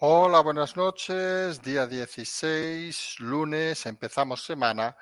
Hola, 0.00 0.42
buenas 0.42 0.76
noches. 0.76 1.60
Día 1.60 1.84
16, 1.84 3.18
lunes, 3.18 3.84
empezamos 3.84 4.44
semana. 4.44 4.96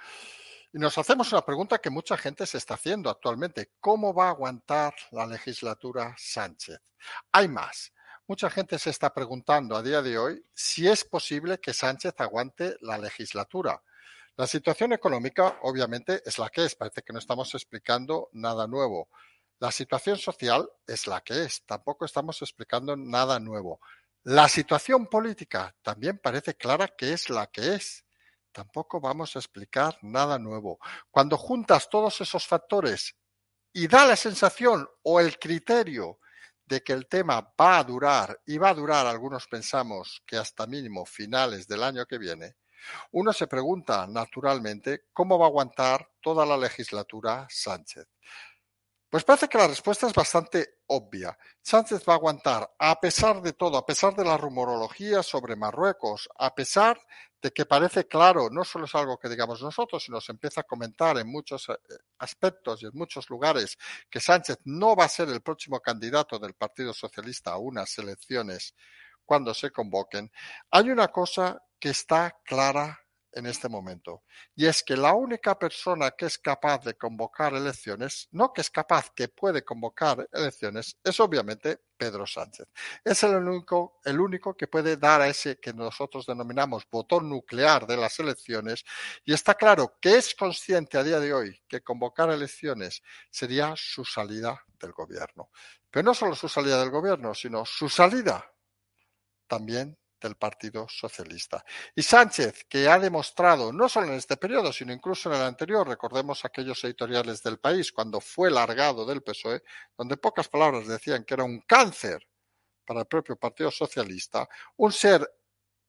Y 0.73 0.79
nos 0.79 0.97
hacemos 0.97 1.31
una 1.33 1.45
pregunta 1.45 1.81
que 1.81 1.91
mucha 1.91 2.17
gente 2.17 2.47
se 2.47 2.57
está 2.57 2.75
haciendo 2.75 3.11
actualmente. 3.11 3.73
¿Cómo 3.79 4.15
va 4.15 4.29
a 4.29 4.31
aguantar 4.31 4.95
la 5.11 5.27
legislatura 5.27 6.15
Sánchez? 6.17 6.81
Hay 7.31 7.47
más. 7.47 7.93
Mucha 8.27 8.49
gente 8.49 8.79
se 8.79 8.89
está 8.89 9.13
preguntando 9.13 9.77
a 9.77 9.83
día 9.83 10.01
de 10.01 10.17
hoy 10.17 10.43
si 10.55 10.89
es 10.89 11.05
posible 11.05 11.61
que 11.61 11.75
Sánchez 11.75 12.15
aguante 12.17 12.79
la 12.81 12.97
legislatura. 12.97 13.83
La 14.35 14.47
situación 14.47 14.95
económica, 14.95 15.59
obviamente, 15.61 16.23
es 16.25 16.39
la 16.39 16.49
que 16.49 16.65
es. 16.65 16.75
Parece 16.75 17.03
que 17.03 17.13
no 17.13 17.19
estamos 17.19 17.55
explicando 17.55 18.31
nada 18.33 18.67
nuevo. 18.67 19.11
La 19.59 19.71
situación 19.71 20.17
social 20.17 20.71
es 20.87 21.07
la 21.07 21.21
que 21.21 21.45
es. 21.45 21.67
Tampoco 21.67 22.07
estamos 22.07 22.41
explicando 22.41 22.97
nada 22.97 23.39
nuevo. 23.39 23.79
La 24.29 24.49
situación 24.49 25.07
política 25.07 25.73
también 25.83 26.19
parece 26.19 26.57
clara 26.57 26.89
que 26.89 27.13
es 27.13 27.31
la 27.31 27.47
que 27.47 27.77
es. 27.77 28.05
Tampoco 28.51 29.01
vamos 29.01 29.37
a 29.37 29.39
explicar 29.39 29.97
nada 30.03 30.37
nuevo. 30.37 30.81
Cuando 31.13 31.37
juntas 31.37 31.89
todos 31.89 32.21
esos 32.21 32.45
factores 32.45 33.15
y 33.73 33.87
da 33.87 34.05
la 34.05 34.17
sensación 34.17 34.89
o 35.05 35.21
el 35.21 35.39
criterio 35.39 36.19
de 36.65 36.83
que 36.83 36.93
el 36.93 37.07
tema 37.07 37.55
va 37.61 37.79
a 37.79 37.85
durar 37.85 38.41
y 38.45 38.59
va 38.59 38.71
a 38.71 38.75
durar, 38.75 39.07
algunos 39.07 39.47
pensamos 39.47 40.21
que 40.27 40.37
hasta 40.37 40.67
mínimo 40.67 41.07
finales 41.07 41.69
del 41.69 41.85
año 41.85 42.05
que 42.05 42.19
viene, 42.19 42.57
uno 43.13 43.33
se 43.33 43.47
pregunta 43.47 44.09
naturalmente 44.09 45.05
cómo 45.13 45.39
va 45.39 45.47
a 45.47 45.51
aguantar 45.51 46.11
toda 46.21 46.45
la 46.45 46.57
legislatura 46.57 47.47
Sánchez. 47.49 48.09
Pues 49.17 49.25
parece 49.25 49.49
que 49.49 49.57
la 49.57 49.69
respuesta 49.69 50.07
es 50.07 50.13
bastante 50.13 50.81
obvia. 50.89 51.39
Sánchez 51.63 52.05
va 52.07 52.13
a 52.13 52.17
aguantar, 52.17 52.71
a 52.79 53.01
pesar 53.01 53.41
de 53.41 53.55
todo, 53.55 53.79
a 53.79 53.87
pesar 53.87 54.15
de 54.15 54.27
la 54.27 54.37
rumorología 54.37 55.23
sobre 55.23 55.57
Marruecos, 55.57 56.29
a 56.39 56.55
pesar 56.55 57.01
de 57.41 57.51
que 57.51 57.65
parece 57.65 58.07
claro, 58.07 58.51
no 58.51 58.63
solo 58.63 58.85
es 58.85 58.95
algo 58.95 59.19
que 59.19 59.31
digamos 59.31 59.63
nosotros, 59.63 60.05
sino 60.05 60.21
se 60.21 60.33
empieza 60.33 60.61
a 60.61 60.65
comentar 60.65 61.17
en 61.17 61.33
muchos 61.33 61.67
eh, 61.71 61.79
aspectos 62.19 62.83
y 62.83 62.87
en 62.89 62.93
muchos 62.93 63.31
lugares 63.31 63.79
que 64.11 64.21
Sánchez 64.21 64.59
no 64.65 64.95
va 64.95 65.07
a 65.07 65.09
ser 65.09 65.31
el 65.31 65.41
próximo 65.41 65.81
candidato 65.81 66.39
del 66.39 66.53
Partido 66.53 66.93
Socialista 66.93 67.53
a 67.53 67.57
unas 67.57 67.97
elecciones 67.97 68.75
cuando 69.25 69.55
se 69.55 69.71
convoquen, 69.71 70.31
hay 70.71 70.91
una 70.91 71.09
cosa 71.09 71.63
que 71.81 71.89
está 71.89 72.39
clara 72.45 73.06
en 73.37 73.47
este 73.47 73.69
momento. 73.69 74.25
Y 74.55 74.65
es 74.67 74.83
que 74.83 74.97
la 74.97 75.13
única 75.13 75.59
persona 75.59 76.11
que 76.13 76.25
es 76.25 76.39
capaz 76.39 76.83
de 76.85 76.95
convocar 76.95 77.55
elecciones, 77.55 78.29
no 78.33 78.51
que 78.53 78.63
es 78.63 78.71
capaz, 78.71 79.11
que 79.15 79.29
puede 79.29 79.63
convocar 79.63 80.27
elecciones, 80.33 80.97
es 81.05 81.21
obviamente 81.21 81.81
Pedro 81.99 82.27
Sánchez. 82.27 82.67
Es 83.05 83.23
el 83.25 83.37
único, 83.37 84.01
el 84.05 84.21
único 84.21 84.57
que 84.57 84.69
puede 84.69 84.97
dar 84.97 85.21
a 85.21 85.29
ese 85.29 85.61
que 85.61 85.75
nosotros 85.75 86.25
denominamos 86.25 86.85
botón 86.91 87.29
nuclear 87.29 87.87
de 87.87 87.99
las 87.99 88.19
elecciones. 88.19 88.85
Y 89.23 89.35
está 89.35 89.55
claro 89.55 89.99
que 90.01 90.17
es 90.17 90.35
consciente 90.35 90.97
a 90.97 91.03
día 91.03 91.21
de 91.21 91.35
hoy 91.35 91.63
que 91.69 91.83
convocar 91.83 92.31
elecciones 92.31 93.03
sería 93.31 93.75
su 93.77 94.03
salida 94.05 94.65
del 94.81 94.93
gobierno. 94.93 95.51
Pero 95.91 96.05
no 96.05 96.15
solo 96.15 96.35
su 96.35 96.49
salida 96.49 96.81
del 96.81 96.91
gobierno, 96.91 97.35
sino 97.35 97.67
su 97.67 97.91
salida 97.91 98.51
también 99.47 99.99
del 100.27 100.37
Partido 100.37 100.87
Socialista. 100.89 101.65
Y 101.95 102.03
Sánchez, 102.03 102.67
que 102.69 102.89
ha 102.89 102.99
demostrado, 102.99 103.73
no 103.73 103.89
solo 103.89 104.09
en 104.09 104.15
este 104.15 104.37
periodo, 104.37 104.73
sino 104.73 104.93
incluso 104.93 105.31
en 105.31 105.37
el 105.37 105.47
anterior, 105.47 105.87
recordemos 105.87 106.45
aquellos 106.45 106.83
editoriales 106.85 107.43
del 107.43 107.59
país 107.59 107.93
cuando 107.93 108.21
fue 108.21 108.51
largado 108.51 109.07
del 109.07 109.23
PSOE, 109.23 109.63
donde 109.97 110.17
pocas 110.17 110.49
palabras 110.49 110.87
decían 110.87 111.25
que 111.25 111.35
era 111.35 111.45
un 111.45 111.61
cáncer 111.61 112.27
para 112.85 113.01
el 113.01 113.07
propio 113.07 113.37
Partido 113.37 113.71
Socialista, 113.71 114.49
un 114.77 114.93
ser 114.93 115.29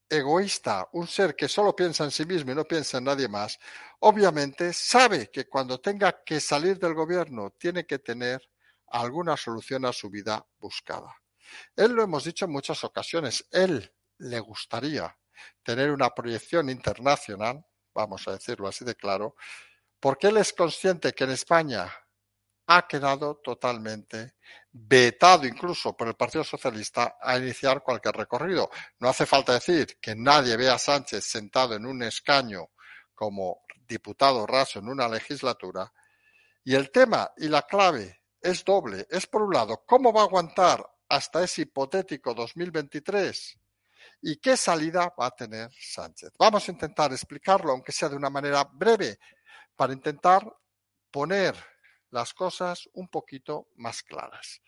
egoísta, 0.09 0.87
un 0.93 1.07
ser 1.07 1.35
que 1.35 1.47
solo 1.47 1.75
piensa 1.75 2.03
en 2.03 2.11
sí 2.11 2.25
mismo 2.25 2.51
y 2.51 2.55
no 2.55 2.63
piensa 2.63 2.99
en 2.99 3.05
nadie 3.05 3.27
más, 3.27 3.59
obviamente 3.99 4.71
sabe 4.71 5.29
que 5.31 5.47
cuando 5.47 5.79
tenga 5.79 6.23
que 6.23 6.39
salir 6.39 6.79
del 6.79 6.93
gobierno 6.93 7.51
tiene 7.57 7.85
que 7.85 7.99
tener 7.99 8.41
alguna 8.87 9.35
solución 9.35 9.85
a 9.85 9.91
su 9.91 10.09
vida 10.09 10.45
buscada. 10.59 11.13
Él 11.75 11.91
lo 11.91 12.03
hemos 12.03 12.23
dicho 12.23 12.45
en 12.45 12.51
muchas 12.51 12.83
ocasiones, 12.83 13.45
él 13.51 13.93
le 14.19 14.39
gustaría 14.39 15.15
tener 15.63 15.91
una 15.91 16.09
proyección 16.09 16.69
internacional, 16.69 17.65
vamos 17.93 18.27
a 18.27 18.31
decirlo 18.31 18.67
así 18.67 18.85
de 18.85 18.95
claro, 18.95 19.35
porque 19.99 20.27
él 20.27 20.37
es 20.37 20.53
consciente 20.53 21.13
que 21.13 21.23
en 21.23 21.31
España 21.31 21.91
ha 22.67 22.87
quedado 22.87 23.37
totalmente 23.37 24.35
vetado 24.71 25.47
incluso 25.47 25.95
por 25.95 26.09
el 26.09 26.15
Partido 26.15 26.43
Socialista 26.43 27.17
a 27.21 27.37
iniciar 27.37 27.81
cualquier 27.81 28.15
recorrido. 28.15 28.69
No 28.99 29.09
hace 29.09 29.25
falta 29.25 29.53
decir 29.53 29.97
que 30.01 30.15
nadie 30.15 30.57
ve 30.57 30.69
a 30.69 30.77
Sánchez 30.77 31.23
sentado 31.23 31.75
en 31.75 31.85
un 31.85 32.03
escaño 32.03 32.69
como 33.15 33.61
diputado 33.87 34.45
raso 34.45 34.79
en 34.79 34.89
una 34.89 35.07
legislatura. 35.07 35.91
Y 36.63 36.75
el 36.75 36.91
tema 36.91 37.31
y 37.37 37.47
la 37.47 37.61
clave 37.61 38.21
es 38.41 38.65
doble. 38.65 39.07
Es 39.09 39.27
por 39.27 39.43
un 39.43 39.53
lado, 39.53 39.83
¿cómo 39.85 40.11
va 40.11 40.21
a 40.21 40.25
aguantar 40.25 40.85
hasta 41.07 41.43
ese 41.43 41.61
hipotético 41.61 42.33
2023? 42.33 43.57
¿Y 44.21 44.37
qué 44.37 44.57
salida 44.57 45.13
va 45.19 45.27
a 45.27 45.35
tener 45.35 45.69
Sánchez? 45.71 46.31
Vamos 46.39 46.67
a 46.67 46.71
intentar 46.71 47.11
explicarlo, 47.11 47.71
aunque 47.71 47.91
sea 47.91 48.09
de 48.09 48.15
una 48.15 48.29
manera 48.29 48.63
breve, 48.63 49.19
para 49.75 49.93
intentar 49.93 50.45
poner 51.11 51.55
las 52.09 52.33
cosas 52.33 52.89
un 52.93 53.07
poquito 53.07 53.69
más 53.75 54.01
claras. 54.03 54.61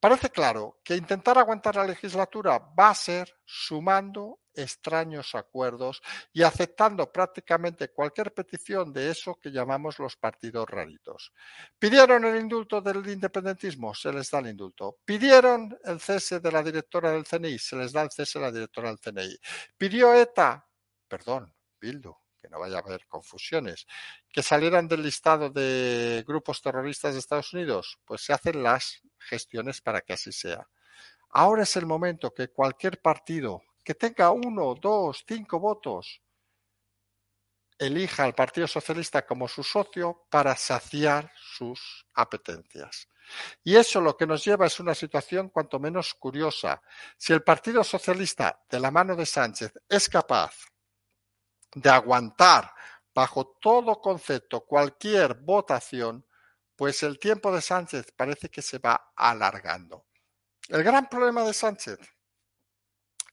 Parece 0.00 0.30
claro 0.30 0.80
que 0.84 0.96
intentar 0.96 1.38
aguantar 1.38 1.76
la 1.76 1.84
legislatura 1.84 2.58
va 2.58 2.90
a 2.90 2.94
ser 2.94 3.34
sumando 3.44 4.40
extraños 4.58 5.34
acuerdos 5.34 6.02
y 6.32 6.42
aceptando 6.42 7.10
prácticamente 7.12 7.90
cualquier 7.90 8.34
petición 8.34 8.92
de 8.92 9.10
eso 9.10 9.38
que 9.40 9.50
llamamos 9.50 9.98
los 9.98 10.16
partidos 10.16 10.68
raritos. 10.68 11.32
Pidieron 11.78 12.24
el 12.24 12.40
indulto 12.40 12.80
del 12.80 13.08
independentismo, 13.08 13.94
se 13.94 14.12
les 14.12 14.30
da 14.30 14.40
el 14.40 14.48
indulto. 14.48 14.98
Pidieron 15.04 15.78
el 15.84 16.00
cese 16.00 16.40
de 16.40 16.52
la 16.52 16.62
directora 16.62 17.12
del 17.12 17.24
CNI, 17.24 17.58
se 17.58 17.76
les 17.76 17.92
da 17.92 18.02
el 18.02 18.10
cese 18.10 18.38
de 18.38 18.44
la 18.44 18.52
directora 18.52 18.88
del 18.88 18.98
CNI. 18.98 19.38
Pidió 19.76 20.12
ETA, 20.12 20.66
perdón, 21.06 21.54
Bildu, 21.80 22.12
que 22.40 22.48
no 22.48 22.58
vaya 22.58 22.76
a 22.76 22.80
haber 22.80 23.06
confusiones, 23.06 23.86
que 24.30 24.42
salieran 24.42 24.88
del 24.88 25.02
listado 25.02 25.50
de 25.50 26.24
grupos 26.26 26.60
terroristas 26.60 27.12
de 27.12 27.20
Estados 27.20 27.52
Unidos, 27.52 27.98
pues 28.04 28.22
se 28.22 28.32
hacen 28.32 28.62
las 28.62 29.02
gestiones 29.18 29.80
para 29.80 30.00
que 30.00 30.14
así 30.14 30.32
sea. 30.32 30.66
Ahora 31.30 31.64
es 31.64 31.76
el 31.76 31.86
momento 31.86 32.32
que 32.32 32.48
cualquier 32.48 33.00
partido 33.00 33.62
que 33.88 33.94
tenga 33.94 34.30
uno, 34.32 34.74
dos, 34.74 35.24
cinco 35.26 35.58
votos 35.58 36.20
elija 37.78 38.24
al 38.24 38.34
Partido 38.34 38.68
Socialista 38.68 39.24
como 39.24 39.48
su 39.48 39.62
socio 39.62 40.26
para 40.28 40.54
saciar 40.56 41.32
sus 41.34 42.04
apetencias. 42.12 43.08
Y 43.64 43.76
eso 43.76 44.02
lo 44.02 44.14
que 44.14 44.26
nos 44.26 44.44
lleva 44.44 44.66
es 44.66 44.78
una 44.78 44.94
situación 44.94 45.48
cuanto 45.48 45.80
menos 45.80 46.12
curiosa. 46.12 46.82
Si 47.16 47.32
el 47.32 47.42
Partido 47.42 47.82
Socialista, 47.82 48.62
de 48.68 48.78
la 48.78 48.90
mano 48.90 49.16
de 49.16 49.24
Sánchez, 49.24 49.72
es 49.88 50.06
capaz 50.10 50.66
de 51.74 51.88
aguantar 51.88 52.70
bajo 53.14 53.56
todo 53.58 54.02
concepto 54.02 54.66
cualquier 54.66 55.32
votación, 55.32 56.26
pues 56.76 57.02
el 57.02 57.18
tiempo 57.18 57.50
de 57.54 57.62
Sánchez 57.62 58.12
parece 58.14 58.50
que 58.50 58.60
se 58.60 58.80
va 58.80 59.12
alargando. 59.16 60.04
El 60.68 60.84
gran 60.84 61.08
problema 61.08 61.42
de 61.42 61.54
Sánchez, 61.54 61.98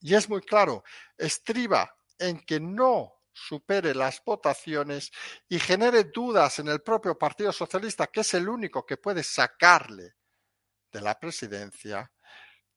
y 0.05 0.13
es 0.13 0.29
muy 0.29 0.41
claro, 0.41 0.83
estriba 1.17 1.97
en 2.19 2.39
que 2.45 2.59
no 2.59 3.23
supere 3.33 3.95
las 3.95 4.23
votaciones 4.23 5.11
y 5.49 5.57
genere 5.57 6.03
dudas 6.03 6.59
en 6.59 6.67
el 6.67 6.83
propio 6.83 7.17
Partido 7.17 7.51
Socialista, 7.51 8.05
que 8.05 8.19
es 8.19 8.35
el 8.35 8.47
único 8.47 8.85
que 8.85 8.97
puede 8.97 9.23
sacarle 9.23 10.13
de 10.91 11.01
la 11.01 11.19
presidencia, 11.19 12.11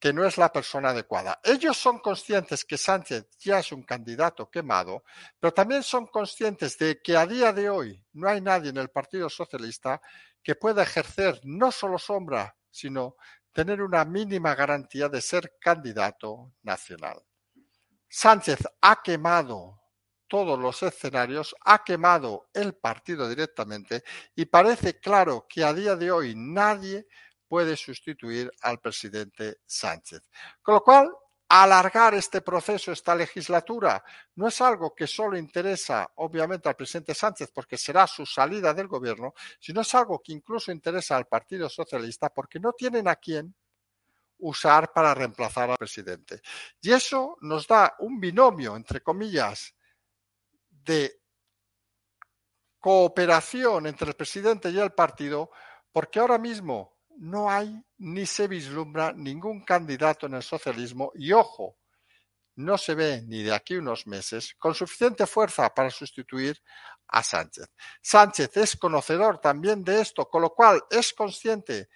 que 0.01 0.11
no 0.15 0.25
es 0.25 0.39
la 0.39 0.51
persona 0.51 0.89
adecuada. 0.89 1.39
Ellos 1.45 1.77
son 1.77 1.99
conscientes 1.99 2.65
que 2.65 2.79
Sánchez 2.79 3.29
ya 3.41 3.59
es 3.59 3.73
un 3.73 3.83
candidato 3.83 4.49
quemado, 4.51 5.05
pero 5.39 5.53
también 5.53 5.83
son 5.83 6.07
conscientes 6.07 6.79
de 6.79 7.03
que 7.03 7.15
a 7.15 7.27
día 7.27 7.53
de 7.53 7.69
hoy 7.69 8.03
no 8.15 8.31
hay 8.31 8.41
nadie 8.41 8.71
en 8.71 8.79
el 8.79 8.89
Partido 8.89 9.29
Socialista 9.29 10.01
que 10.43 10.55
pueda 10.55 10.83
ejercer 10.83 11.43
no 11.45 11.73
solo 11.73 11.99
sombra, 11.99 12.57
sino 12.71 13.17
tener 13.59 13.83
una 13.83 14.05
mínima 14.05 14.55
garantía 14.55 15.09
de 15.09 15.21
ser 15.21 15.57
candidato 15.61 16.55
nacional. 16.63 17.21
Sánchez 18.09 18.61
ha 18.81 19.03
quemado 19.03 19.81
todos 20.29 20.57
los 20.57 20.81
escenarios, 20.85 21.57
ha 21.65 21.83
quemado 21.83 22.51
el 22.55 22.77
partido 22.77 23.29
directamente 23.29 24.05
y 24.37 24.45
parece 24.45 25.01
claro 25.01 25.45
que 25.49 25.65
a 25.65 25.75
día 25.75 25.97
de 25.97 26.13
hoy 26.13 26.35
nadie 26.37 27.09
puede 27.49 27.77
sustituir 27.77 28.49
al 28.63 28.79
presidente 28.79 29.57
Sánchez. 29.67 30.23
Con 30.63 30.75
lo 30.75 30.85
cual, 30.85 31.11
alargar 31.49 32.15
este 32.15 32.43
proceso, 32.43 32.93
esta 32.93 33.15
legislatura, 33.15 34.05
no 34.35 34.49
es 34.49 34.61
algo 34.61 34.95
que 34.95 35.07
solo 35.07 35.39
interesa, 35.39 36.11
obviamente, 36.17 36.69
al 36.69 36.77
presidente 36.77 37.15
Sánchez 37.15 37.51
porque 37.55 37.79
será 37.79 38.07
su 38.07 38.27
salida 38.27 38.75
del 38.75 38.87
gobierno, 38.87 39.33
sino 39.59 39.81
es 39.81 39.95
algo 39.95 40.21
que 40.23 40.33
incluso 40.33 40.71
interesa 40.71 41.17
al 41.17 41.27
Partido 41.27 41.69
Socialista 41.69 42.29
porque 42.29 42.61
no 42.61 42.73
tienen 42.73 43.09
a 43.09 43.17
quién 43.17 43.55
usar 44.41 44.93
para 44.93 45.15
reemplazar 45.15 45.71
al 45.71 45.79
presidente. 45.79 46.43
Y 46.83 46.93
eso 46.93 47.39
nos 47.41 47.67
da 47.67 47.97
un 48.01 48.21
binomio, 48.21 48.77
entre 48.77 49.01
comillas, 49.01 49.75
de 50.71 51.21
cooperación 52.79 53.87
entre 53.87 54.11
el 54.11 54.15
presidente 54.15 54.71
y 54.71 54.79
el 54.79 54.93
partido, 54.93 55.51
porque 55.93 56.21
ahora 56.21 56.39
mismo 56.39 56.98
no 57.19 57.51
hay 57.51 57.83
ni 57.99 58.27
se 58.27 58.47
vislumbra 58.47 59.13
ningún 59.13 59.65
candidato 59.65 60.27
en 60.27 60.35
el 60.35 60.43
socialismo 60.43 61.11
y 61.15 61.33
ojo, 61.33 61.77
no 62.57 62.77
se 62.79 62.95
ve 62.95 63.23
ni 63.27 63.43
de 63.43 63.55
aquí 63.55 63.77
unos 63.77 64.07
meses 64.07 64.55
con 64.59 64.75
suficiente 64.75 65.27
fuerza 65.27 65.73
para 65.73 65.91
sustituir 65.91 66.61
a 67.09 67.23
Sánchez. 67.23 67.67
Sánchez 68.03 68.57
es 68.57 68.77
conocedor 68.77 69.41
también 69.41 69.85
de 69.85 70.01
esto, 70.01 70.29
con 70.29 70.43
lo 70.43 70.51
cual 70.51 70.83
es 70.91 71.13
consciente 71.13 71.89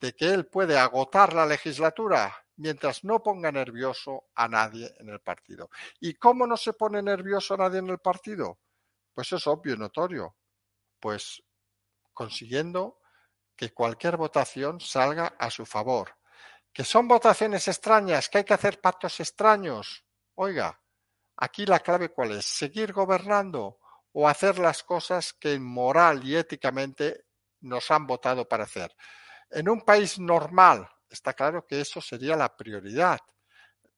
de 0.00 0.12
que 0.14 0.26
él 0.32 0.46
puede 0.46 0.78
agotar 0.78 1.32
la 1.32 1.46
legislatura 1.46 2.34
mientras 2.56 3.04
no 3.04 3.22
ponga 3.22 3.50
nervioso 3.50 4.24
a 4.34 4.48
nadie 4.48 4.92
en 4.98 5.08
el 5.08 5.20
partido. 5.20 5.70
¿Y 6.00 6.14
cómo 6.14 6.46
no 6.46 6.56
se 6.56 6.72
pone 6.72 7.02
nervioso 7.02 7.54
a 7.54 7.58
nadie 7.58 7.78
en 7.78 7.88
el 7.88 7.98
partido? 7.98 8.58
Pues 9.14 9.32
es 9.32 9.46
obvio 9.46 9.74
y 9.74 9.78
notorio. 9.78 10.36
Pues 10.98 11.42
consiguiendo 12.12 12.99
que 13.60 13.74
cualquier 13.74 14.16
votación 14.16 14.80
salga 14.80 15.34
a 15.38 15.50
su 15.50 15.66
favor. 15.66 16.16
Que 16.72 16.82
son 16.82 17.06
votaciones 17.06 17.68
extrañas, 17.68 18.30
que 18.30 18.38
hay 18.38 18.44
que 18.44 18.54
hacer 18.54 18.80
pactos 18.80 19.20
extraños. 19.20 20.02
Oiga, 20.36 20.80
aquí 21.36 21.66
la 21.66 21.80
clave 21.80 22.08
cuál 22.08 22.30
es, 22.30 22.46
seguir 22.46 22.94
gobernando 22.94 23.78
o 24.12 24.26
hacer 24.26 24.58
las 24.58 24.82
cosas 24.82 25.34
que 25.34 25.60
moral 25.60 26.24
y 26.24 26.36
éticamente 26.36 27.26
nos 27.60 27.90
han 27.90 28.06
votado 28.06 28.48
para 28.48 28.64
hacer. 28.64 28.96
En 29.50 29.68
un 29.68 29.82
país 29.82 30.18
normal, 30.18 30.88
está 31.10 31.34
claro 31.34 31.66
que 31.66 31.82
eso 31.82 32.00
sería 32.00 32.36
la 32.36 32.56
prioridad. 32.56 33.20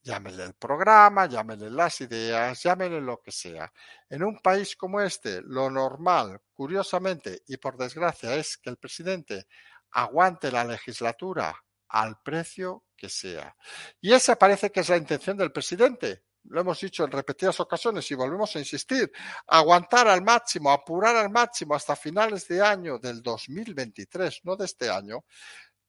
Llámele 0.05 0.45
el 0.45 0.55
programa, 0.55 1.27
llámele 1.27 1.71
las 1.71 2.01
ideas, 2.01 2.61
llámele 2.61 3.01
lo 3.01 3.21
que 3.23 3.31
sea. 3.31 3.73
En 4.11 4.25
un 4.25 4.41
país 4.41 4.75
como 4.75 5.01
este, 5.01 5.41
lo 5.43 5.71
normal, 5.71 6.41
curiosamente 6.53 7.43
y 7.47 7.57
por 7.57 7.77
desgracia, 7.77 8.35
es 8.35 8.57
que 8.59 8.71
el 8.71 8.79
presidente 8.79 9.47
aguante 9.93 10.51
la 10.51 10.65
legislatura 10.65 11.55
al 11.89 12.21
precio 12.21 12.85
que 12.97 13.09
sea. 13.09 13.55
Y 14.01 14.13
esa 14.13 14.37
parece 14.37 14.73
que 14.73 14.81
es 14.81 14.89
la 14.89 14.97
intención 14.97 15.37
del 15.37 15.53
presidente. 15.53 16.25
Lo 16.45 16.61
hemos 16.61 16.81
dicho 16.81 17.05
en 17.05 17.13
repetidas 17.13 17.61
ocasiones 17.61 18.11
y 18.11 18.15
volvemos 18.15 18.57
a 18.57 18.59
insistir. 18.59 19.13
Aguantar 19.47 20.09
al 20.09 20.23
máximo, 20.23 20.73
apurar 20.73 21.15
al 21.15 21.31
máximo 21.31 21.75
hasta 21.75 21.95
finales 21.95 22.49
de 22.49 22.61
año 22.61 22.99
del 22.99 23.23
2023, 23.23 24.41
no 24.45 24.57
de 24.57 24.65
este 24.65 24.91
año, 24.91 25.25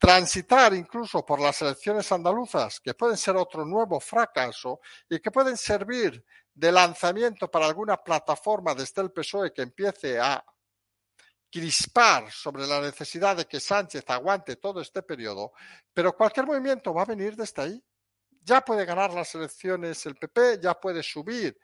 transitar 0.03 0.73
incluso 0.73 1.25
por 1.25 1.39
las 1.39 1.61
elecciones 1.61 2.11
andaluzas, 2.11 2.81
que 2.81 2.93
pueden 2.93 3.15
ser 3.15 3.37
otro 3.37 3.63
nuevo 3.63 4.01
fracaso 4.01 4.81
y 5.09 5.17
que 5.21 5.31
pueden 5.31 5.55
servir 5.55 6.25
de 6.53 6.73
lanzamiento 6.73 7.49
para 7.49 7.67
alguna 7.67 7.95
plataforma 7.95 8.75
desde 8.75 9.01
el 9.01 9.13
PSOE 9.13 9.53
que 9.53 9.61
empiece 9.61 10.19
a 10.19 10.43
crispar 11.49 12.29
sobre 12.29 12.67
la 12.67 12.81
necesidad 12.81 13.37
de 13.37 13.45
que 13.45 13.61
Sánchez 13.61 14.03
aguante 14.09 14.57
todo 14.57 14.81
este 14.81 15.03
periodo, 15.03 15.53
pero 15.93 16.17
cualquier 16.17 16.47
movimiento 16.47 16.93
va 16.93 17.03
a 17.03 17.05
venir 17.05 17.37
desde 17.37 17.61
ahí. 17.61 17.83
Ya 18.41 18.59
puede 18.59 18.83
ganar 18.83 19.13
las 19.13 19.33
elecciones 19.35 20.05
el 20.05 20.17
PP, 20.17 20.59
ya 20.61 20.73
puede 20.73 21.01
subir 21.01 21.57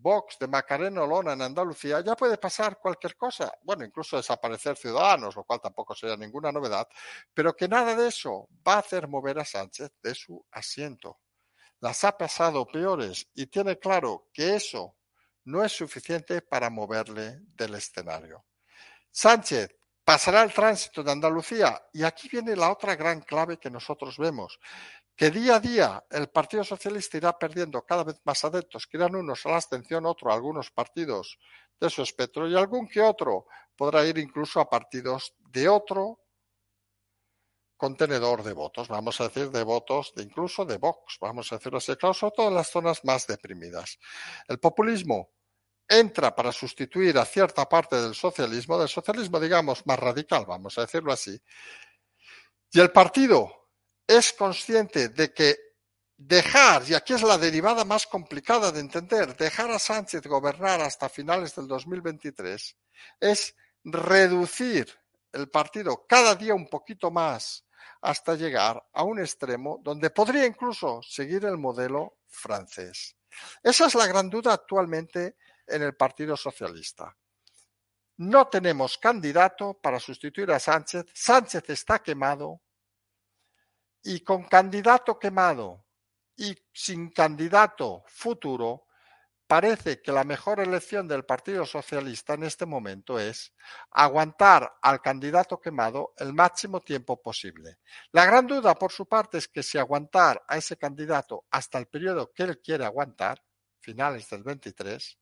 Vox 0.00 0.38
de 0.38 0.48
Macarena 0.48 1.02
Olona 1.02 1.34
en 1.34 1.42
Andalucía, 1.42 2.00
ya 2.00 2.16
puede 2.16 2.38
pasar 2.38 2.78
cualquier 2.78 3.16
cosa. 3.16 3.52
Bueno, 3.62 3.84
incluso 3.84 4.16
desaparecer 4.16 4.76
Ciudadanos, 4.76 5.36
lo 5.36 5.44
cual 5.44 5.60
tampoco 5.60 5.94
sería 5.94 6.16
ninguna 6.16 6.50
novedad, 6.50 6.88
pero 7.34 7.54
que 7.54 7.68
nada 7.68 7.94
de 7.94 8.08
eso 8.08 8.48
va 8.66 8.74
a 8.74 8.78
hacer 8.78 9.08
mover 9.08 9.38
a 9.38 9.44
Sánchez 9.44 9.90
de 10.02 10.14
su 10.14 10.44
asiento. 10.50 11.20
Las 11.80 12.04
ha 12.04 12.16
pasado 12.16 12.66
peores 12.66 13.28
y 13.34 13.46
tiene 13.46 13.78
claro 13.78 14.28
que 14.32 14.54
eso 14.54 14.96
no 15.44 15.64
es 15.64 15.72
suficiente 15.72 16.42
para 16.42 16.70
moverle 16.70 17.38
del 17.54 17.74
escenario. 17.74 18.44
Sánchez 19.10 19.74
pasará 20.04 20.42
el 20.42 20.52
tránsito 20.52 21.02
de 21.02 21.12
Andalucía 21.12 21.80
y 21.92 22.02
aquí 22.02 22.28
viene 22.28 22.56
la 22.56 22.70
otra 22.70 22.96
gran 22.96 23.20
clave 23.20 23.58
que 23.58 23.70
nosotros 23.70 24.18
vemos 24.18 24.58
que 25.20 25.30
día 25.30 25.56
a 25.56 25.60
día 25.60 26.02
el 26.08 26.30
Partido 26.30 26.64
Socialista 26.64 27.18
irá 27.18 27.38
perdiendo 27.38 27.84
cada 27.84 28.04
vez 28.04 28.18
más 28.24 28.42
adeptos, 28.42 28.86
que 28.86 28.96
irán 28.96 29.14
unos 29.14 29.44
a 29.44 29.50
la 29.50 29.56
abstención, 29.56 30.06
otros 30.06 30.32
a 30.32 30.34
algunos 30.34 30.70
partidos 30.70 31.38
de 31.78 31.90
su 31.90 32.00
espectro 32.00 32.48
y 32.48 32.56
algún 32.56 32.88
que 32.88 33.02
otro 33.02 33.44
podrá 33.76 34.02
ir 34.06 34.16
incluso 34.16 34.60
a 34.60 34.70
partidos 34.70 35.34
de 35.50 35.68
otro 35.68 36.20
contenedor 37.76 38.42
de 38.42 38.54
votos, 38.54 38.88
vamos 38.88 39.20
a 39.20 39.24
decir 39.24 39.50
de 39.50 39.62
votos, 39.62 40.10
de 40.16 40.22
incluso 40.22 40.64
de 40.64 40.78
Vox, 40.78 41.18
vamos 41.20 41.52
a 41.52 41.56
decirlo 41.56 41.76
así, 41.76 41.94
claro, 41.96 42.14
sobre 42.14 42.36
todo 42.36 42.48
en 42.48 42.54
las 42.54 42.70
zonas 42.70 43.04
más 43.04 43.26
deprimidas. 43.26 43.98
El 44.48 44.58
populismo 44.58 45.32
entra 45.86 46.34
para 46.34 46.50
sustituir 46.50 47.18
a 47.18 47.26
cierta 47.26 47.68
parte 47.68 48.00
del 48.00 48.14
socialismo, 48.14 48.78
del 48.78 48.88
socialismo, 48.88 49.38
digamos, 49.38 49.86
más 49.86 49.98
radical, 49.98 50.46
vamos 50.46 50.78
a 50.78 50.80
decirlo 50.80 51.12
así. 51.12 51.38
Y 52.72 52.80
el 52.80 52.90
partido 52.90 53.59
es 54.10 54.32
consciente 54.32 55.10
de 55.10 55.32
que 55.32 55.56
dejar, 56.16 56.82
y 56.88 56.94
aquí 56.94 57.14
es 57.14 57.22
la 57.22 57.38
derivada 57.38 57.84
más 57.84 58.08
complicada 58.08 58.72
de 58.72 58.80
entender, 58.80 59.36
dejar 59.36 59.70
a 59.70 59.78
Sánchez 59.78 60.26
gobernar 60.26 60.80
hasta 60.80 61.08
finales 61.08 61.54
del 61.54 61.68
2023 61.68 62.76
es 63.20 63.54
reducir 63.84 64.92
el 65.32 65.48
partido 65.48 66.06
cada 66.08 66.34
día 66.34 66.54
un 66.54 66.68
poquito 66.68 67.12
más 67.12 67.64
hasta 68.02 68.34
llegar 68.34 68.84
a 68.92 69.04
un 69.04 69.20
extremo 69.20 69.78
donde 69.80 70.10
podría 70.10 70.44
incluso 70.44 71.00
seguir 71.02 71.44
el 71.44 71.56
modelo 71.56 72.18
francés. 72.26 73.16
Esa 73.62 73.86
es 73.86 73.94
la 73.94 74.08
gran 74.08 74.28
duda 74.28 74.54
actualmente 74.54 75.36
en 75.68 75.82
el 75.82 75.94
Partido 75.94 76.36
Socialista. 76.36 77.16
No 78.16 78.48
tenemos 78.48 78.98
candidato 78.98 79.74
para 79.74 80.00
sustituir 80.00 80.50
a 80.50 80.58
Sánchez. 80.58 81.06
Sánchez 81.14 81.70
está 81.70 82.00
quemado 82.00 82.60
y 84.02 84.20
con 84.20 84.44
candidato 84.44 85.18
quemado 85.18 85.84
y 86.36 86.56
sin 86.72 87.10
candidato 87.10 88.02
futuro, 88.06 88.86
parece 89.46 90.00
que 90.00 90.12
la 90.12 90.24
mejor 90.24 90.60
elección 90.60 91.08
del 91.08 91.24
Partido 91.24 91.66
Socialista 91.66 92.34
en 92.34 92.44
este 92.44 92.66
momento 92.66 93.18
es 93.18 93.52
aguantar 93.90 94.78
al 94.80 95.02
candidato 95.02 95.60
quemado 95.60 96.14
el 96.18 96.32
máximo 96.32 96.80
tiempo 96.80 97.20
posible. 97.20 97.78
La 98.12 98.24
gran 98.24 98.46
duda 98.46 98.74
por 98.76 98.92
su 98.92 99.06
parte 99.06 99.38
es 99.38 99.48
que 99.48 99.62
si 99.62 99.76
aguantar 99.76 100.42
a 100.46 100.56
ese 100.56 100.76
candidato 100.76 101.46
hasta 101.50 101.78
el 101.78 101.88
periodo 101.88 102.32
que 102.32 102.44
él 102.44 102.60
quiere 102.60 102.84
aguantar, 102.84 103.42
finales 103.80 104.30
del 104.30 104.44
23, 104.44 105.18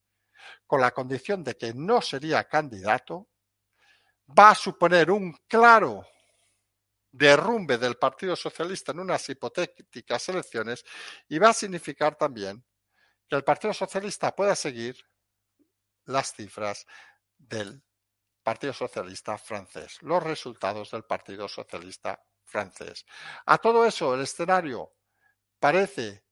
con 0.67 0.79
la 0.79 0.91
condición 0.91 1.43
de 1.43 1.57
que 1.57 1.73
no 1.73 2.01
sería 2.01 2.43
candidato, 2.43 3.29
va 4.37 4.51
a 4.51 4.55
suponer 4.55 5.09
un 5.09 5.33
claro 5.47 6.05
derrumbe 7.11 7.77
del 7.77 7.97
Partido 7.97 8.35
Socialista 8.35 8.91
en 8.91 8.99
unas 8.99 9.27
hipotéticas 9.29 10.29
elecciones 10.29 10.83
y 11.27 11.39
va 11.39 11.49
a 11.49 11.53
significar 11.53 12.15
también 12.15 12.63
que 13.27 13.35
el 13.35 13.43
Partido 13.43 13.73
Socialista 13.73 14.35
pueda 14.35 14.55
seguir 14.55 14.97
las 16.05 16.33
cifras 16.33 16.85
del 17.37 17.83
Partido 18.43 18.73
Socialista 18.73 19.37
francés, 19.37 19.97
los 20.01 20.23
resultados 20.23 20.91
del 20.91 21.03
Partido 21.03 21.47
Socialista 21.47 22.23
francés. 22.43 23.05
A 23.45 23.57
todo 23.59 23.85
eso, 23.85 24.15
el 24.15 24.21
escenario 24.21 24.93
parece 25.59 26.23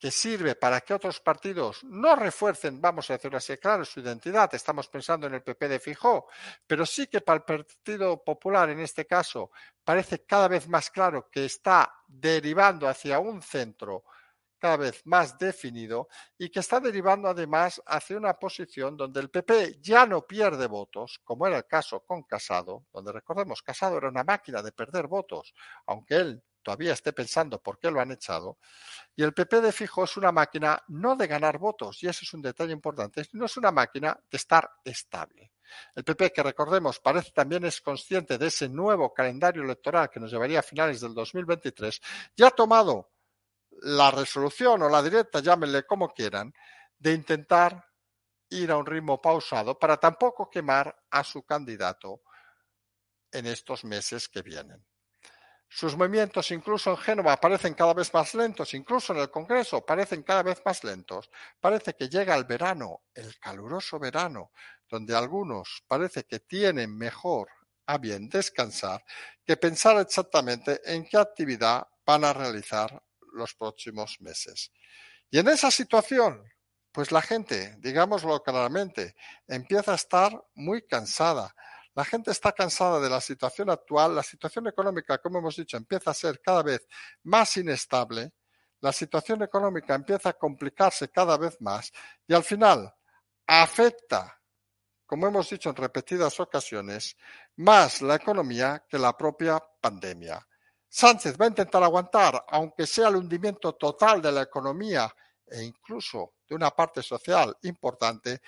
que 0.00 0.10
sirve 0.10 0.54
para 0.54 0.80
que 0.80 0.94
otros 0.94 1.20
partidos 1.20 1.84
no 1.84 2.16
refuercen, 2.16 2.80
vamos 2.80 3.10
a 3.10 3.12
decirlo 3.12 3.36
así, 3.36 3.58
claro, 3.58 3.84
su 3.84 4.00
identidad. 4.00 4.52
Estamos 4.54 4.88
pensando 4.88 5.26
en 5.26 5.34
el 5.34 5.42
PP 5.42 5.68
de 5.68 5.78
Fijó, 5.78 6.26
pero 6.66 6.86
sí 6.86 7.06
que 7.06 7.20
para 7.20 7.36
el 7.36 7.44
Partido 7.44 8.24
Popular, 8.24 8.70
en 8.70 8.80
este 8.80 9.06
caso, 9.06 9.50
parece 9.84 10.24
cada 10.24 10.48
vez 10.48 10.66
más 10.68 10.90
claro 10.90 11.28
que 11.30 11.44
está 11.44 11.92
derivando 12.08 12.88
hacia 12.88 13.18
un 13.18 13.42
centro 13.42 14.04
cada 14.58 14.76
vez 14.76 15.02
más 15.06 15.36
definido 15.38 16.08
y 16.38 16.50
que 16.50 16.60
está 16.60 16.80
derivando 16.80 17.28
además 17.28 17.82
hacia 17.86 18.16
una 18.16 18.34
posición 18.34 18.96
donde 18.96 19.20
el 19.20 19.30
PP 19.30 19.80
ya 19.80 20.06
no 20.06 20.26
pierde 20.26 20.66
votos, 20.66 21.20
como 21.24 21.46
era 21.46 21.58
el 21.58 21.66
caso 21.66 22.00
con 22.00 22.22
Casado, 22.24 22.86
donde 22.92 23.12
recordemos, 23.12 23.62
Casado 23.62 23.96
era 23.96 24.08
una 24.08 24.22
máquina 24.22 24.62
de 24.62 24.72
perder 24.72 25.08
votos, 25.08 25.54
aunque 25.86 26.16
él 26.16 26.42
todavía 26.62 26.92
esté 26.92 27.12
pensando 27.12 27.62
por 27.62 27.78
qué 27.78 27.90
lo 27.90 28.00
han 28.00 28.12
echado, 28.12 28.58
y 29.14 29.22
el 29.22 29.32
PP 29.32 29.60
de 29.60 29.72
fijo 29.72 30.04
es 30.04 30.16
una 30.16 30.32
máquina 30.32 30.82
no 30.88 31.16
de 31.16 31.26
ganar 31.26 31.58
votos, 31.58 32.02
y 32.02 32.08
ese 32.08 32.24
es 32.24 32.32
un 32.34 32.42
detalle 32.42 32.72
importante, 32.72 33.22
no 33.32 33.46
es 33.46 33.56
una 33.56 33.70
máquina 33.70 34.18
de 34.30 34.36
estar 34.36 34.70
estable. 34.84 35.52
El 35.94 36.04
PP, 36.04 36.32
que 36.32 36.42
recordemos, 36.42 36.98
parece 36.98 37.30
también 37.30 37.64
es 37.64 37.80
consciente 37.80 38.38
de 38.38 38.48
ese 38.48 38.68
nuevo 38.68 39.12
calendario 39.14 39.62
electoral 39.62 40.10
que 40.10 40.20
nos 40.20 40.30
llevaría 40.30 40.60
a 40.60 40.62
finales 40.62 41.00
del 41.00 41.14
2023, 41.14 42.00
ya 42.36 42.48
ha 42.48 42.50
tomado 42.50 43.12
la 43.82 44.10
resolución 44.10 44.82
o 44.82 44.88
la 44.88 45.02
directa, 45.02 45.40
llámenle 45.40 45.84
como 45.84 46.08
quieran, 46.08 46.52
de 46.98 47.14
intentar 47.14 47.86
ir 48.50 48.70
a 48.70 48.76
un 48.76 48.86
ritmo 48.86 49.20
pausado 49.20 49.78
para 49.78 49.96
tampoco 49.96 50.50
quemar 50.50 50.94
a 51.10 51.24
su 51.24 51.44
candidato 51.44 52.22
en 53.32 53.46
estos 53.46 53.84
meses 53.84 54.28
que 54.28 54.42
vienen. 54.42 54.84
Sus 55.72 55.96
movimientos 55.96 56.50
incluso 56.50 56.90
en 56.90 56.96
Génova 56.96 57.36
parecen 57.36 57.74
cada 57.74 57.94
vez 57.94 58.12
más 58.12 58.34
lentos, 58.34 58.74
incluso 58.74 59.12
en 59.12 59.20
el 59.20 59.30
Congreso 59.30 59.86
parecen 59.86 60.24
cada 60.24 60.42
vez 60.42 60.60
más 60.64 60.82
lentos. 60.82 61.30
Parece 61.60 61.94
que 61.94 62.08
llega 62.08 62.34
el 62.34 62.44
verano, 62.44 63.04
el 63.14 63.38
caluroso 63.38 64.00
verano, 64.00 64.50
donde 64.88 65.16
algunos 65.16 65.84
parece 65.86 66.24
que 66.24 66.40
tienen 66.40 66.98
mejor 66.98 67.48
a 67.86 67.98
bien 67.98 68.28
descansar 68.28 69.04
que 69.46 69.56
pensar 69.56 69.96
exactamente 69.98 70.80
en 70.84 71.04
qué 71.08 71.16
actividad 71.16 71.86
van 72.04 72.24
a 72.24 72.32
realizar 72.32 73.00
los 73.32 73.54
próximos 73.54 74.20
meses. 74.20 74.72
Y 75.30 75.38
en 75.38 75.46
esa 75.46 75.70
situación, 75.70 76.42
pues 76.90 77.12
la 77.12 77.22
gente, 77.22 77.76
digámoslo 77.78 78.42
claramente, 78.42 79.14
empieza 79.46 79.92
a 79.92 79.96
estar 79.96 80.32
muy 80.54 80.82
cansada. 80.82 81.54
La 82.00 82.06
gente 82.06 82.30
está 82.30 82.52
cansada 82.52 82.98
de 82.98 83.10
la 83.10 83.20
situación 83.20 83.68
actual, 83.68 84.14
la 84.14 84.22
situación 84.22 84.66
económica, 84.66 85.18
como 85.18 85.38
hemos 85.38 85.56
dicho, 85.56 85.76
empieza 85.76 86.12
a 86.12 86.14
ser 86.14 86.40
cada 86.40 86.62
vez 86.62 86.88
más 87.24 87.54
inestable, 87.58 88.32
la 88.80 88.90
situación 88.90 89.42
económica 89.42 89.96
empieza 89.96 90.30
a 90.30 90.32
complicarse 90.32 91.10
cada 91.10 91.36
vez 91.36 91.60
más 91.60 91.92
y 92.26 92.32
al 92.32 92.42
final 92.42 92.90
afecta, 93.46 94.40
como 95.04 95.26
hemos 95.26 95.50
dicho 95.50 95.68
en 95.68 95.76
repetidas 95.76 96.40
ocasiones, 96.40 97.18
más 97.56 98.00
la 98.00 98.14
economía 98.14 98.82
que 98.88 98.98
la 98.98 99.14
propia 99.14 99.62
pandemia. 99.82 100.40
Sánchez 100.88 101.36
va 101.38 101.44
a 101.44 101.48
intentar 101.48 101.82
aguantar, 101.82 102.46
aunque 102.48 102.86
sea 102.86 103.08
el 103.08 103.16
hundimiento 103.16 103.74
total 103.74 104.22
de 104.22 104.32
la 104.32 104.40
economía 104.40 105.14
e 105.46 105.64
incluso 105.64 106.36
de 106.48 106.54
una 106.54 106.70
parte 106.70 107.02
social 107.02 107.54
importante, 107.60 108.40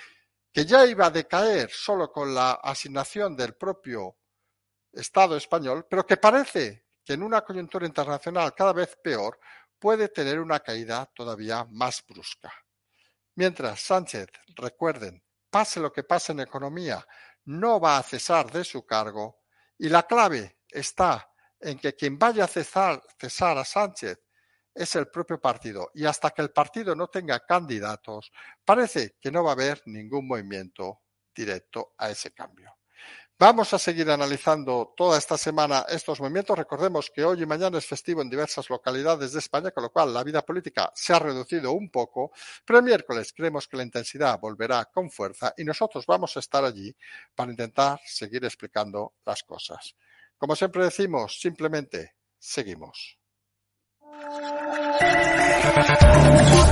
que 0.53 0.67
ya 0.67 0.85
iba 0.85 1.07
a 1.07 1.11
decaer 1.11 1.71
solo 1.71 2.13
con 2.13 2.35
la 2.35 2.53
asignación 2.53 3.35
del 3.37 3.55
propio 3.55 4.17
Estado 4.93 5.37
español, 5.37 5.87
pero 5.89 6.07
que 6.07 6.19
parece 6.19 6.89
que 7.03 7.15
en 7.15 7.23
una 7.23 7.41
coyuntura 7.41 7.87
internacional 7.87 8.55
cada 8.55 8.75
vez 8.75 8.97
peor 9.03 9.41
puede 9.79 10.09
tener 10.09 10.39
una 10.39 10.61
caída 10.61 11.11
todavía 11.15 11.67
más 11.71 12.05
brusca. 12.07 12.53
Mientras 13.35 13.81
Sánchez, 13.81 14.29
recuerden, 14.55 15.25
pase 15.51 15.81
lo 15.81 15.91
que 15.91 16.05
pase 16.05 16.33
en 16.33 16.41
economía, 16.41 17.07
no 17.47 17.81
va 17.81 17.97
a 17.97 18.03
cesar 18.03 18.53
de 18.53 18.65
su 18.65 18.85
cargo 18.85 19.41
y 19.79 19.89
la 19.89 20.07
clave 20.07 20.59
está 20.69 21.31
en 21.59 21.79
que 21.79 21.95
quien 21.95 22.19
vaya 22.19 22.45
a 22.45 22.49
cesar, 22.49 23.03
cesar 23.19 23.57
a 23.57 23.65
Sánchez 23.65 24.21
es 24.75 24.95
el 24.97 25.09
propio 25.09 25.41
partido 25.41 25.91
y 25.95 26.05
hasta 26.05 26.31
que 26.31 26.43
el 26.43 26.51
partido 26.51 26.95
no 26.95 27.09
tenga 27.09 27.41
candidatos, 27.41 28.33
parece 28.65 29.17
que 29.21 29.31
no 29.31 29.45
va 29.45 29.51
a 29.51 29.55
haber 29.55 29.83
ningún 29.87 30.27
movimiento 30.27 31.03
directo 31.35 31.95
a 31.99 32.11
ese 32.11 32.33
cambio. 32.33 32.77
Vamos 33.39 33.75
a 33.75 33.79
seguir 33.81 34.09
analizando 34.09 34.95
toda 34.97 35.19
esta 35.19 35.37
semana 35.37 35.85
estos 35.89 36.21
movimientos. 36.21 36.57
Recordemos 36.57 37.11
que 37.11 37.25
hoy 37.25 37.43
y 37.43 37.47
mañana 37.47 37.79
es 37.79 37.87
festivo 37.87 38.23
en 38.23 38.31
diversas 38.31 38.71
localidades 38.71 39.33
de 39.33 39.41
España, 39.41 39.73
con 39.73 39.83
lo 39.83 39.91
cual 39.91 40.15
la 40.15 40.23
vida 40.23 40.43
política 40.43 40.93
se 40.95 41.13
ha 41.13 41.19
reducido 41.19 41.73
un 41.73 41.91
poco, 41.91 42.31
pero 42.65 42.79
el 42.79 42.85
miércoles 42.85 43.33
creemos 43.33 43.67
que 43.67 43.77
la 43.77 43.83
intensidad 43.83 44.39
volverá 44.39 44.85
con 44.85 45.11
fuerza 45.11 45.55
y 45.57 45.65
nosotros 45.65 46.07
vamos 46.07 46.37
a 46.37 46.41
estar 46.41 46.65
allí 46.65 46.95
para 47.35 47.51
intentar 47.51 47.99
seguir 48.05 48.45
explicando 48.45 49.15
las 49.27 49.43
cosas. 49.43 49.97
Como 50.39 50.55
siempre 50.55 50.85
decimos, 50.85 51.41
simplemente 51.41 52.15
seguimos. 52.39 53.22
Thank 55.03 56.67
you. 56.67 56.72